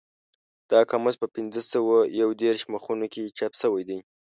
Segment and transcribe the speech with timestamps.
[0.71, 3.99] دا قاموس په پینځه سوه یو دېرش مخونو کې چاپ شوی دی.